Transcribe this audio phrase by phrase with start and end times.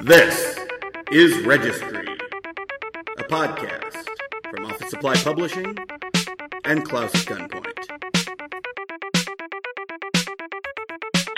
[0.00, 0.58] This
[1.10, 2.06] is Registry,
[3.16, 4.06] a podcast
[4.50, 5.78] from Office Supply Publishing
[6.64, 7.64] and Klaus Gunpoint.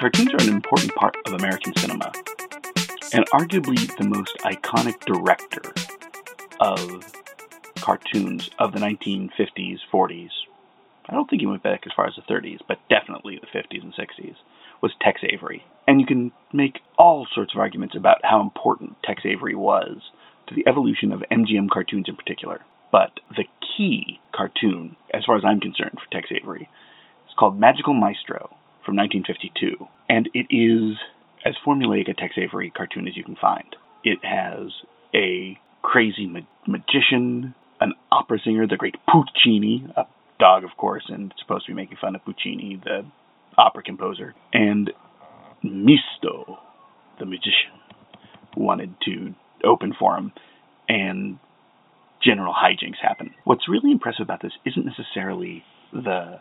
[0.00, 2.12] Cartoons are an important part of American cinema,
[3.12, 5.72] and arguably the most iconic director
[6.60, 7.12] of
[7.76, 10.30] cartoons of the 1950s, 40s.
[11.08, 13.82] I don't think he went back as far as the 30s, but definitely the 50s
[13.82, 14.34] and 60s
[14.82, 15.64] was Tex Avery.
[15.86, 19.98] And you can make all sorts of arguments about how important Tex Avery was
[20.48, 22.60] to the evolution of MGM cartoons in particular.
[22.92, 23.44] But the
[23.76, 26.68] key cartoon, as far as I'm concerned, for Tex Avery,
[27.26, 28.50] is called Magical Maestro
[28.84, 29.86] from 1952.
[30.08, 30.96] And it is
[31.44, 33.76] as formulaic a Tex Avery cartoon as you can find.
[34.04, 34.72] It has
[35.14, 40.04] a crazy ma- magician, an opera singer, the great Puccini, a
[40.38, 43.04] dog, of course, and supposed to be making fun of Puccini, the
[43.58, 44.90] opera composer, and
[45.64, 46.58] Mysto,
[47.18, 47.72] the magician,
[48.56, 50.32] wanted to open for him,
[50.88, 51.38] and
[52.22, 53.34] general hijinks happen.
[53.44, 56.40] What's really impressive about this isn't necessarily the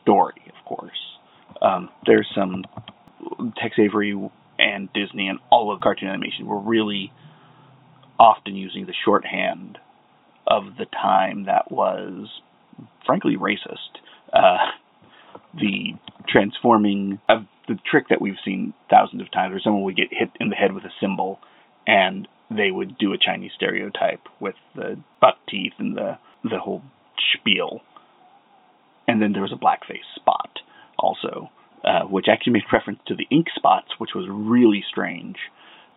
[0.00, 1.18] story, of course.
[1.60, 2.64] Um, there's some
[3.56, 4.18] Tex Avery
[4.58, 7.12] and Disney and all of cartoon animation were really
[8.18, 9.78] often using the shorthand
[10.46, 12.28] of the time that was,
[13.06, 14.00] frankly, racist.
[14.32, 14.58] Uh,
[15.54, 15.94] the
[16.34, 20.30] transforming of the trick that we've seen thousands of times, where someone would get hit
[20.40, 21.38] in the head with a cymbal,
[21.86, 26.82] and they would do a Chinese stereotype with the buck teeth and the the whole
[27.32, 27.80] spiel.
[29.06, 30.58] And then there was a blackface spot
[30.98, 31.50] also,
[31.84, 35.36] uh, which actually made reference to the ink spots, which was really strange.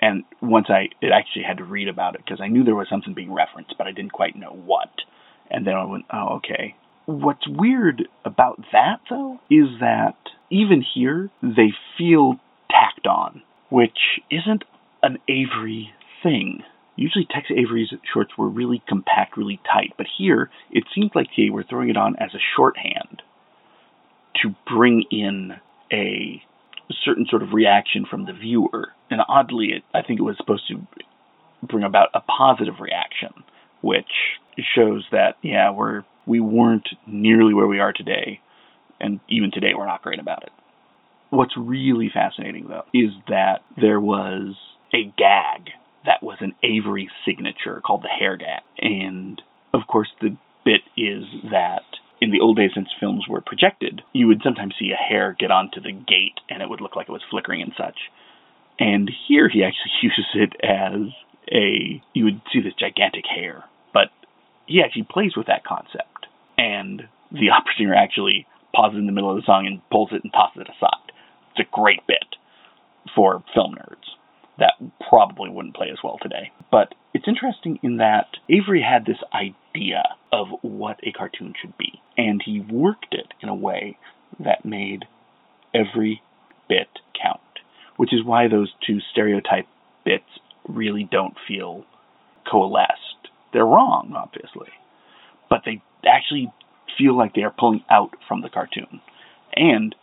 [0.00, 2.88] And once I it actually had to read about it because I knew there was
[2.90, 4.90] something being referenced, but I didn't quite know what.
[5.50, 6.76] And then I went, oh, okay.
[7.06, 10.16] What's weird about that, though, is that
[10.50, 12.34] even here, they feel
[12.70, 13.98] tacked on, which
[14.30, 14.64] isn't
[15.02, 16.62] an Avery thing.
[16.96, 21.50] Usually, Tex Avery's shorts were really compact, really tight, but here it seems like they
[21.50, 23.22] were throwing it on as a shorthand
[24.42, 25.52] to bring in
[25.92, 26.42] a
[27.04, 28.88] certain sort of reaction from the viewer.
[29.10, 30.86] And oddly, it, I think it was supposed to
[31.62, 33.44] bring about a positive reaction,
[33.80, 34.10] which
[34.74, 38.40] shows that yeah, we're we weren't nearly where we are today,
[39.00, 40.52] and even today we're not great about it.
[41.30, 44.54] What's really fascinating though is that there was
[44.94, 45.70] a gag
[46.04, 49.40] that was an Avery signature called the hair gag, and
[49.74, 51.82] of course the bit is that
[52.20, 55.50] in the old days since films were projected, you would sometimes see a hair get
[55.50, 57.96] onto the gate and it would look like it was flickering and such.
[58.78, 61.12] And here he actually uses it as
[61.52, 64.08] a you would see this gigantic hair, but
[64.66, 66.08] he actually plays with that concept.
[66.66, 70.22] And the opera singer actually pauses in the middle of the song and pulls it
[70.24, 71.12] and tosses it aside.
[71.52, 72.36] It's a great bit
[73.14, 74.16] for film nerds
[74.58, 74.74] that
[75.08, 76.50] probably wouldn't play as well today.
[76.70, 82.00] But it's interesting in that Avery had this idea of what a cartoon should be,
[82.16, 83.98] and he worked it in a way
[84.40, 85.04] that made
[85.74, 86.22] every
[86.68, 86.88] bit
[87.20, 87.40] count,
[87.96, 89.66] which is why those two stereotype
[90.04, 90.24] bits
[90.68, 91.84] really don't feel
[92.50, 93.28] coalesced.
[93.52, 94.68] They're wrong, obviously,
[95.48, 96.52] but they actually
[96.98, 99.00] feel like they are pulling out from the cartoon.
[99.54, 99.94] And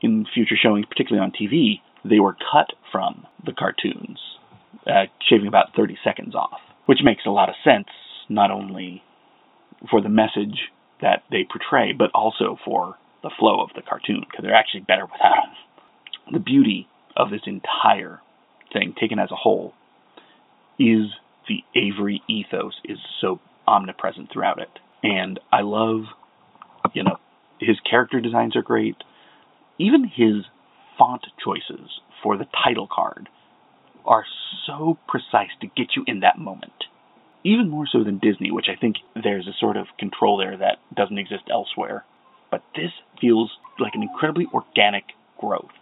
[0.00, 4.18] in future showings, particularly on TV, they were cut from the cartoons,
[4.86, 7.88] uh, shaving about 30 seconds off, which makes a lot of sense,
[8.28, 9.02] not only
[9.90, 14.42] for the message that they portray, but also for the flow of the cartoon, because
[14.42, 16.32] they're actually better without them.
[16.32, 18.20] The beauty of this entire
[18.72, 19.74] thing, taken as a whole,
[20.78, 21.10] is
[21.48, 24.70] the Avery ethos is so omnipresent throughout it.
[25.02, 26.04] And I love,
[26.92, 27.16] you know,
[27.58, 28.96] his character designs are great.
[29.78, 30.44] Even his
[30.98, 33.28] font choices for the title card
[34.04, 34.24] are
[34.66, 36.72] so precise to get you in that moment.
[37.44, 40.78] Even more so than Disney, which I think there's a sort of control there that
[40.94, 42.04] doesn't exist elsewhere.
[42.50, 45.04] But this feels like an incredibly organic
[45.40, 45.72] growth.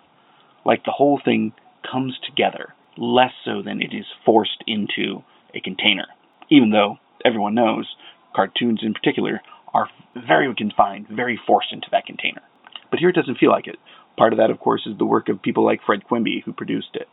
[0.64, 1.52] Like the whole thing
[1.90, 5.22] comes together, less so than it is forced into
[5.54, 6.06] a container.
[6.50, 7.86] Even though everyone knows
[8.34, 9.40] cartoons in particular
[9.72, 12.42] are very confined, very forced into that container.
[12.90, 13.76] But here it doesn't feel like it.
[14.16, 16.94] Part of that, of course, is the work of people like Fred Quimby, who produced
[16.94, 17.08] it.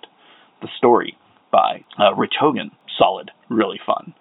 [0.61, 1.17] The story
[1.51, 4.13] by uh, Rich Hogan, solid, really fun.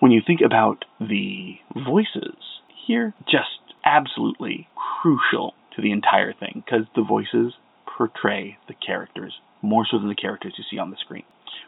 [0.00, 2.34] When you think about the voices,
[2.86, 7.52] here, just absolutely crucial to the entire thing, because the voices
[7.96, 11.24] portray the characters more so than the characters you see on the screen.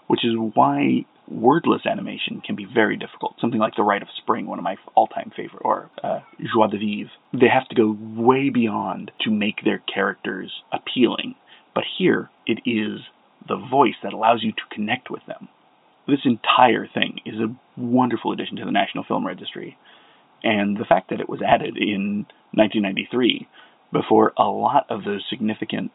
[0.06, 3.34] Which is why wordless animation can be very difficult.
[3.40, 6.78] Something like The Rite of Spring, one of my all-time favorite, or uh, Joie de
[6.78, 7.10] Vivre.
[7.32, 11.34] They have to go way beyond to make their characters appealing
[11.75, 13.00] But here, it is
[13.48, 15.48] the voice that allows you to connect with them.
[16.06, 19.76] This entire thing is a wonderful addition to the National Film Registry.
[20.42, 23.48] And the fact that it was added in 1993,
[23.92, 25.92] before a lot of those significant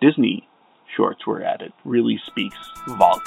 [0.00, 0.48] Disney
[0.96, 1.72] shorts were added.
[1.84, 2.56] Really speaks
[2.86, 3.24] volumes.